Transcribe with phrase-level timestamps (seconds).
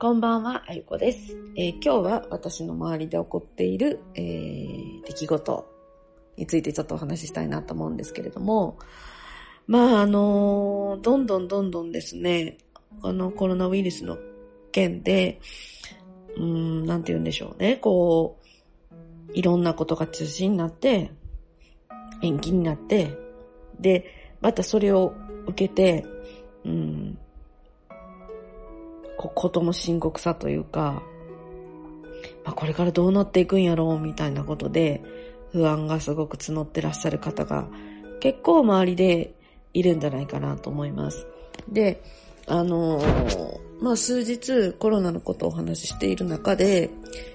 [0.00, 5.70] こんばんは、あゆこです、えー今日は私の周りで起こっている、えー出来事
[6.38, 8.78] についてちょっとお話ししたいなと思うんですけれども、
[9.66, 12.56] まあ、あのーどんどんどんどんですね、
[13.02, 14.16] あの、コロナウイルスの
[14.72, 15.38] 件で、
[16.34, 18.40] うん、なんて言うんでしょうね、こ
[18.90, 21.10] う、いろんなことが中止になって、
[22.22, 23.18] 延期になって、
[23.78, 24.06] で、
[24.40, 25.12] またそれを
[25.46, 26.06] 受けて、
[26.64, 27.18] うん、
[29.20, 31.02] こことの深刻さというか、
[32.42, 35.02] まあ、これからどうなっていくんやろうみたいなことで
[35.52, 37.68] 不安がすごく募ってらっしゃる方が
[38.20, 39.34] 結構周りで
[39.74, 41.26] いるんじゃないかなと思います。
[41.68, 42.02] で、
[42.46, 46.88] あのーまあ、数日コロナのことをお話ししている中で、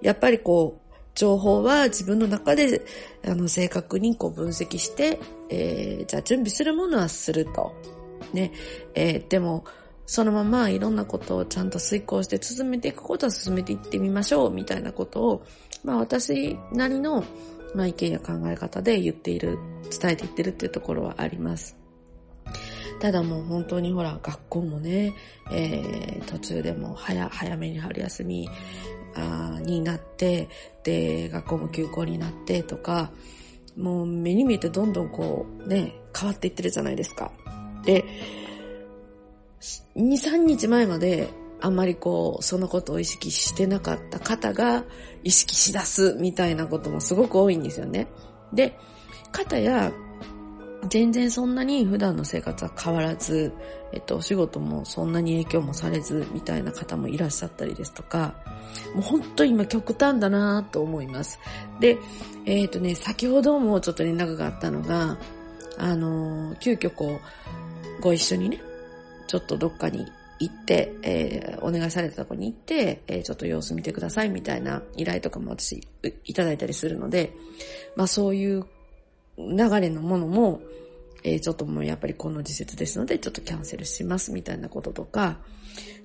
[0.00, 2.82] やっぱりこう、情報は自分の中で
[3.24, 5.18] あの正確にこう分析して、
[5.50, 7.74] えーじゃあ準備するものはすると。
[8.32, 8.52] ね。
[8.94, 9.64] えーでも、
[10.06, 15.46] そのままいろんなことをちゃんと遂行して進めていくことは進めていってみましょうみたいなことを、
[15.84, 17.24] まあ私なりの、
[17.74, 19.58] まあ、意見や考え方で言っている、
[20.00, 21.76] 伝えていってるっていうところはあります。
[23.00, 25.12] ただもう本当にほら、学校もね、
[25.52, 28.48] えー途中でも早、早めに春休み
[29.14, 30.48] あになって、
[30.84, 33.10] で、学校も休校になってとか、
[33.76, 37.32] もう目に見えてどんどんこうね、変わっていってるじゃないですか。
[37.84, 38.04] で、
[39.60, 44.84] 2、3日前まであんまりこう、そのことを意識してなかった方が
[45.24, 48.08] 意識し出すみたいなこともすごく多いんですよね。
[48.52, 48.78] で、
[49.32, 49.92] 方や、
[50.88, 53.52] 全然そんなに普段の生活は変わらず、
[53.92, 58.34] えっと、お仕事もそんなに影響もされず、みたいな方もいらっしゃったりですとか、
[58.94, 61.38] もう本当に今極端だなと思います。
[61.80, 61.98] で、
[62.44, 65.18] えっ、とね、先ほどもちょっと連絡があったのが、
[65.78, 67.20] あのー急遽こ
[67.98, 68.60] う、ご一緒にね、
[69.26, 70.06] ちょっとどっかに
[70.38, 75.86] 行って、えーお願いされたとこに行って、えーちょっと様子見てくださいみたいな依頼とかも私
[76.24, 77.32] いただいたりするので、
[77.96, 78.66] まあそういう
[79.38, 80.60] 流れのものも、
[81.24, 85.38] えーちょっともうやっぱりこの時節ですので、ちょっとキャンセルしますみたいなこととか、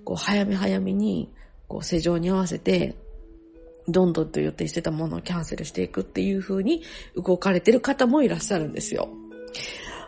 [0.04, 1.30] こう早め早めに、
[1.68, 2.96] こう世情に合わせて、
[3.88, 6.84] どんどんと予定してたものをキャンセルしていくっていう風に
[7.16, 9.10] 動かれてる方もいらっしゃるんですよ。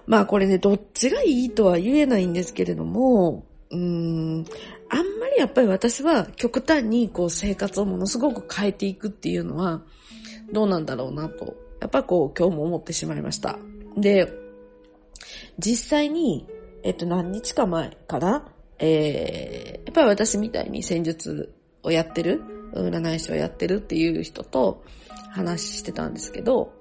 [0.06, 4.46] まあこれね、どっちがいいとは言えないんですけれども、うーん、
[4.90, 9.82] あんまりやっぱり私は極端にこう生活をものすごく変えていくっていうのは
[10.52, 13.58] どうなんだろうなと、やっぱこう今日も思ってしまいました。
[13.98, 14.32] で、
[15.58, 16.48] 実際に、
[16.84, 18.48] えっと何日か前かな、
[18.80, 22.42] えー、やっぱり私みたいに戦術をやってる、
[22.74, 24.84] 占い師をやってるっていう人と
[25.32, 26.74] 話してたんですけど、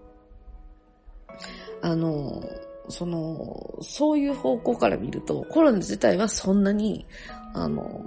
[1.83, 2.43] あの、
[2.93, 7.07] その、そういう方向から見ると、コロナ自体はそんなに、
[7.55, 8.05] あの、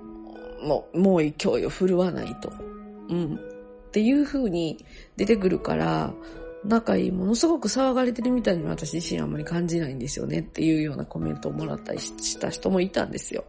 [0.63, 1.29] もう、もう勢
[1.59, 2.51] いを振るわないと。
[3.09, 3.35] うん。
[3.35, 4.85] っていう風に
[5.18, 6.13] 出てくるから、
[6.63, 13.44] 仲いい、ものすごく騒がれてるみたいに私自身あんまり感じないんですよねっていうようなコメントをもらったりした人もいたんですよ。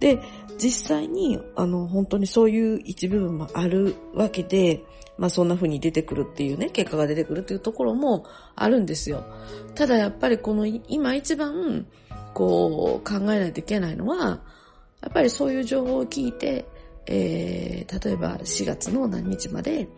[0.00, 0.20] で、
[0.58, 4.82] 実際に、あの、本当にそういう一部分もあるわけで、
[5.18, 8.26] まあそんな風に出てくるっていうね、結果が出てくるっていうところも
[8.56, 9.24] あるんですよ。
[9.74, 11.86] ただやっぱりこの今一番
[12.32, 14.42] こう考えないといけないのは、
[15.02, 16.66] やっぱりそういう情報を聞いて、
[17.06, 19.88] えー、例えば4月の何日まで、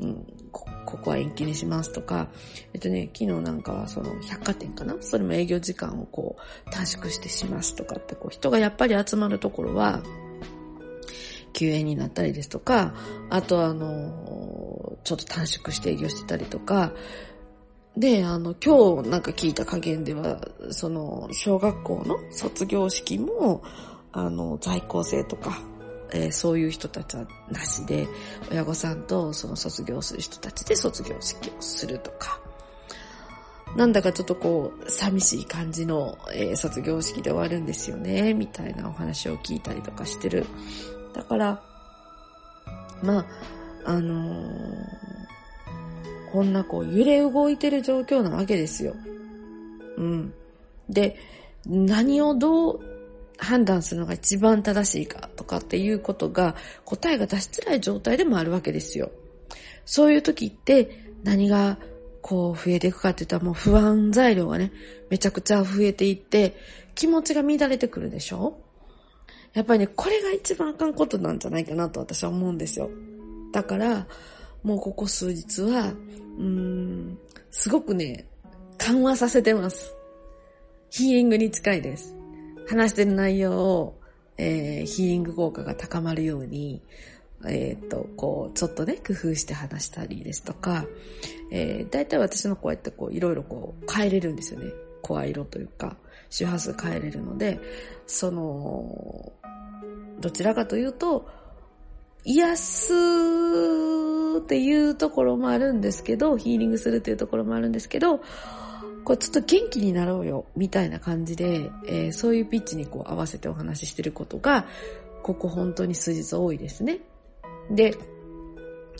[0.00, 2.28] うん、こここは延期にしますとか、
[2.72, 4.96] えっとね、昨日なんかはその百貨店かな？
[5.00, 10.00] それも営業時間をこう短縮してしますとかってこう人がやっぱり集まるところは
[11.52, 12.94] 休園になったりですとか、
[13.28, 14.59] あとあの、
[15.04, 16.92] ちょっと短縮して営業してたりとか、
[17.96, 20.40] で、あの、今日なんか聞いた加減では、
[20.70, 23.62] その、小学校の卒業式も、
[24.12, 25.58] あの、在校生とか、
[26.12, 28.08] えーそういう人たちはなしで、
[28.50, 32.40] 親御さんとその卒業する人たちで卒業式をするとか、
[33.76, 40.46] なんだかちょっとこう、寂しい感じの、えー卒業式で終わるんですよね、みたいなお話を聞いたりとかしてる。
[41.12, 41.62] だから、
[43.02, 43.26] まあ、
[43.84, 45.00] あのー
[46.32, 48.94] こんなこう揺れ動いてる状況なわけですよ。
[49.96, 50.32] うん。
[50.88, 51.16] で、
[51.66, 52.80] 何をどう
[53.36, 56.54] 判断するのが一番正しいかとかっていうことが
[56.84, 59.10] 答えが出しづらい状態でもあるわけですよ。
[59.84, 61.78] そういう時って何が
[62.22, 64.70] こう増えていくかって言ったらもう不安材料がね、
[65.08, 66.54] めちゃくちゃ増えていって
[66.94, 68.56] 気持ちが乱れてくるでしょ？
[69.52, 72.88] やっぱりね、これが一番あかんことなんじゃないかなと私は思うんですよ。
[73.52, 74.06] だから、
[74.62, 75.88] もうここ数日は、
[76.38, 77.18] うーん、
[77.50, 78.26] すごくね、
[78.78, 79.94] 緩和させてます。
[80.90, 82.16] ヒーリングに近いです。
[82.68, 84.00] 話してる内容を
[84.42, 86.82] えー、ヒーリング効果が高まるように、
[87.46, 90.86] えっ、ー、と、こう、ちょっとね、工夫して話したりですとか、
[91.50, 94.72] えー、大体私のこうやってこう、いろいろこう、変えれるんですよね。
[95.02, 95.98] 声色というか、
[96.30, 97.60] 周波数変えれるので、
[98.06, 99.32] その、
[100.20, 101.28] どちらかというと、
[102.24, 102.94] 癒す
[104.38, 108.20] っていうところもあるんですけど、ヒーリングするっていうところもあるんですけど、
[109.04, 114.66] こうちょっと元気になろうよ、みたいな感じで、えー、そういうピッチにこう合わせてお話ししてることが、
[115.22, 117.00] ここ本当に数日多いですね。
[117.70, 117.96] で、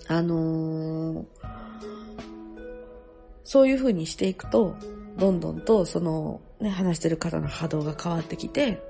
[0.08, 1.24] あのー、
[3.44, 4.74] そういう風にしていくと、
[5.18, 8.82] どんどんとそのね、話してる方の波動が変わってきて、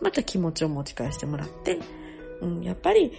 [0.00, 1.78] また気持ちを持ち返してもらって、
[2.40, 3.12] うん、やっぱり、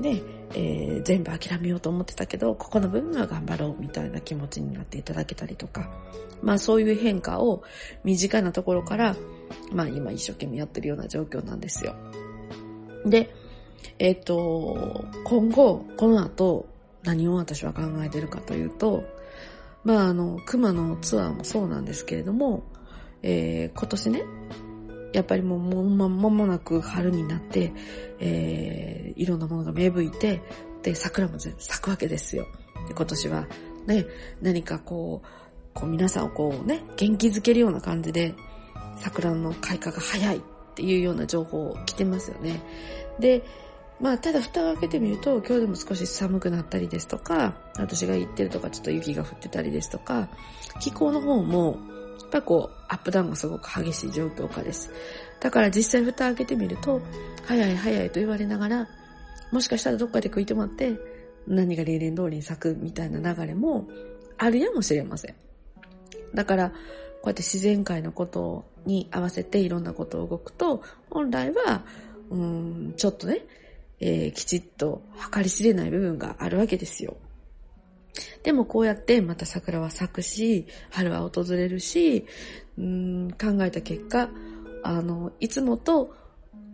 [0.00, 0.20] ね、
[0.54, 5.90] えー、全部諦めようと思ってたけど、ここの部分は頑張ろうみたいな気持ちになっていただけたりとか、
[6.42, 7.62] まあそういう変化を
[8.04, 9.16] 身近なところから、
[9.72, 11.94] まあ今一生懸命やってるような状況なんですよ。
[13.06, 13.34] で、
[13.98, 16.66] えっ、ー、と、今後、この後、
[17.02, 19.04] 何を私は考えてるかというと、
[19.84, 22.62] まああの、熊のツアーもそうなんですけれども、
[23.22, 24.22] えー、今年ね、
[25.12, 27.72] やっぱりもうもまももなく春になって、
[28.18, 30.42] えー、いろんなものが芽吹いて、
[30.82, 32.46] で、桜も咲くわけですよ。
[32.88, 33.46] で今年は
[33.86, 34.06] ね、
[34.40, 35.28] 何かこう、
[35.74, 38.34] こう皆さんをこうね、元気づけるような感じで、
[38.96, 40.40] 桜の開花が早いっ
[40.74, 42.60] ていうような情報を来てますよね。
[43.18, 43.42] で、
[44.00, 50.28] まあ、ただ蓋を開けてみると、今日でも少し寒くなったりですとか、私が行ってるとかちょっと雪が降ってたりですとか、
[50.80, 51.78] 気候の方も、
[52.22, 54.90] やっぱこう、アップダウンがすごく激しい状況下です。
[55.40, 57.00] だから実際蓋開けてみると、
[57.44, 58.88] 早い早いと言われながら、
[59.50, 60.98] もしかしたらどっかで食い止まって、
[61.46, 63.88] 何が例年通りに咲くみたいな流れも
[64.38, 65.34] あるやもしれません。
[66.34, 66.76] だから、こ
[67.24, 71.84] うやって自然界のことに合わせていろんなことを動くと、本来は、
[72.30, 73.44] うん、ちょっとね、
[74.00, 75.02] えー、きちっと
[75.32, 77.16] 計り知れない部分があるわけですよ。
[78.42, 82.26] でもこうやってまた桜は咲くし、春は訪れるし、
[82.78, 84.28] うん考えた結果、
[84.82, 86.14] あの、いつもと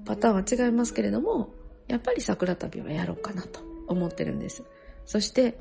[0.05, 1.51] パターンは違いますけれども、
[1.87, 4.63] やっぱり桜旅はやろうかなと思ってるんです。
[5.05, 5.59] そして、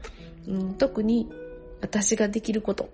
[0.48, 1.30] うん、特に
[1.82, 2.90] 私ができること、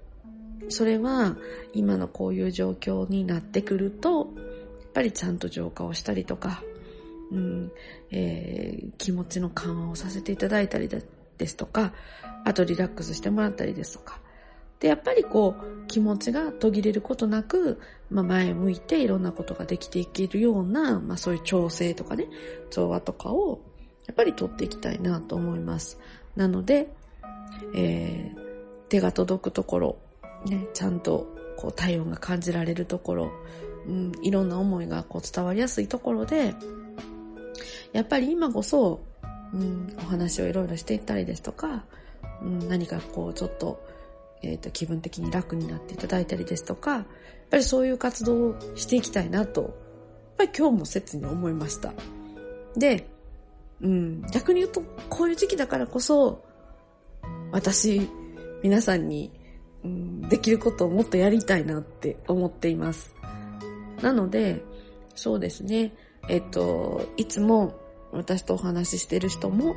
[0.69, 1.37] それは
[1.73, 6.63] 今のこういう状況になってくると、やっぱりちゃんと浄化をしたりとか、
[7.31, 7.71] うん
[8.11, 10.99] えー、気持ちの緩和をさせていただいたりだ
[11.43, 11.93] ですとか、
[12.45, 14.19] あとリラックスしてもらったりですとか。
[14.79, 17.79] で、やっぱりこう、気持ちが途切れることなく、
[18.09, 22.27] まあ、前向いていろんなことができていけるような、まあ、そういう調整とかね、
[22.69, 23.61] 調和とかを、
[24.07, 25.99] やっぱり取っていきたいなと思います。
[26.35, 26.89] なので、
[27.75, 28.39] えー、
[28.89, 29.97] 手が届くところ、
[30.45, 33.31] ね、ちゃんとこう体温が感じられるところ、
[33.87, 36.53] うん、いろんな思いがこう伝わりやすいところで、
[37.93, 39.01] やっぱり今こそ、
[39.53, 41.85] うん、お話をいろいろしていったりですとか、
[42.41, 43.85] うん、何かこうちょっと、
[44.41, 47.05] え、ー、と、気分的に楽になっていただいたりですとか、やっ
[47.49, 49.71] ぱりそういう活動をしていきたいなと、やっ
[50.37, 51.93] ぱり今日も切に思いました。
[52.75, 53.07] で、
[53.81, 56.43] うん、逆に言うと、こういう時期だからこそ、
[57.51, 58.09] 私、
[58.63, 59.31] 皆さんに
[59.83, 63.13] うん、できることをもっとやりたいなって思っています。
[64.01, 64.63] なので、
[65.15, 65.93] そうですね、
[66.29, 67.75] えっと、いつも
[68.13, 69.75] 私とお話ししてる人も、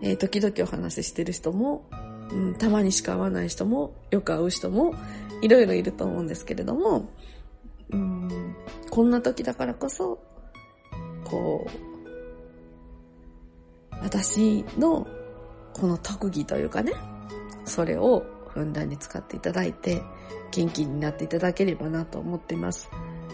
[0.00, 1.88] えー、時々お話ししてる人も、
[2.30, 4.94] うん、たまにしか会わない人も、よく会う人も、
[5.42, 7.08] いろいろいると思うんですけれども、
[7.90, 8.56] うん、
[8.90, 10.18] こんな時だからこそ、
[11.24, 11.70] こう、
[14.02, 15.06] 私の
[15.72, 16.92] この特技というかね、
[17.64, 20.02] それをふんだんに使っていただいて、
[20.52, 22.90] 元気になっていただければなと思っています。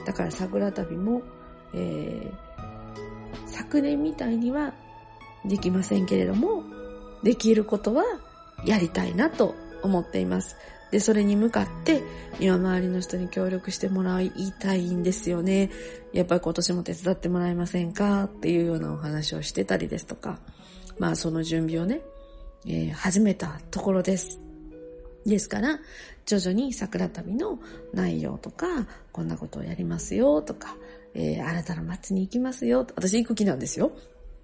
[0.06, 1.22] だから桜旅も、
[1.74, 2.47] えー、
[3.58, 4.72] 昨年みたいには
[5.44, 6.62] できませんけれども、
[7.24, 8.04] できることは
[8.64, 10.56] やりたいなと思っています。
[10.92, 12.02] で、それに向かって、
[12.38, 15.70] 今周りの人に協力してもらいたいんですよね。
[16.12, 20.38] やっぱり今年も手伝ってもらえませんかっていうようなお話をしてたりですとか、
[20.98, 22.00] まあその準備をね、
[22.64, 24.38] えー、始めたところです。
[25.26, 25.80] ですから、
[26.26, 27.58] 徐々に桜旅の
[27.92, 28.66] 内容とか、
[29.12, 30.76] こんなことをやりますよとか、
[31.14, 32.86] えー、あなたの街に行きますよ。
[32.94, 33.92] 私行く気なんですよ。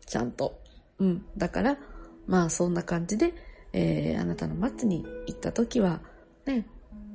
[0.06, 0.60] ちゃんと。
[0.98, 1.24] うん。
[1.36, 1.78] だから、
[2.26, 3.34] まあそんな感じで、
[3.72, 6.00] えー、あなたの街に行った時は、
[6.46, 6.66] ね、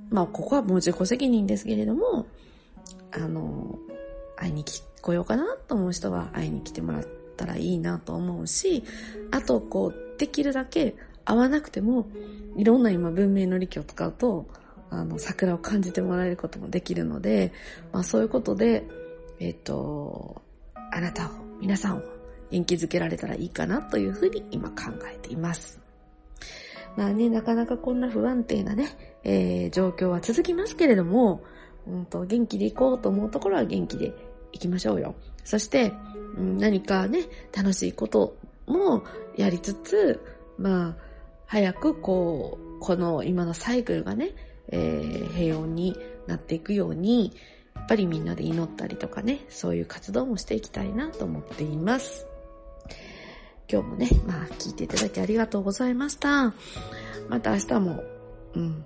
[0.10, 2.27] まあここはもう自己責任ですけれども、
[3.12, 3.79] あの、
[4.36, 7.03] 会いに来ようかなと思う人は会いに来てもらっ
[7.36, 8.84] たらいいなと思うし、
[9.32, 12.08] あとこう、できるだけ会わなくても、
[12.58, 14.48] いろんな今文明の利器を使うと、
[14.89, 17.53] あの、桜を感じてもらえることもできるので、
[17.91, 18.88] まあそういうことで、
[19.39, 20.41] えっ、ー、と、
[20.91, 21.29] あなたを、
[21.60, 22.01] 皆さんを
[22.51, 25.79] 元気づけられたらいいかなというふうに今考えています。
[26.96, 28.89] まあね、なかなかこんな不安定なね、
[29.24, 31.41] えー、状況は続きますけれども、
[31.88, 34.13] うんと、元気でいこうと思うところは元気で
[34.51, 35.15] いきましょうよ。
[35.43, 35.93] そして、
[36.38, 37.24] うん、何かね、
[37.55, 38.36] 楽しいこと
[38.67, 39.03] も
[39.36, 40.19] やりつつ、
[40.58, 40.96] まあ、
[41.46, 44.31] 早くこう、この今のサイクルがね、
[44.69, 45.96] えー、平穏に
[46.27, 47.34] なっていくように、
[47.79, 52.27] っぱりみんなで祈ったりとかね、そういう活動もしていきたいなと思っています。
[53.71, 56.53] 今日もね、まあ聞いていただきありがとうございました。
[57.29, 58.03] また明日も、
[58.55, 58.86] うん、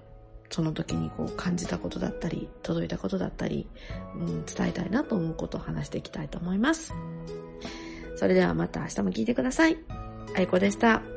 [0.50, 3.68] その時にこう感じたことだったり、届いたことだったり、
[4.16, 6.94] うん、伝えたいなと思うことを話していきたいと思います。
[8.18, 9.78] それではまた明日も聞いてください。
[10.36, 11.13] あいこでした。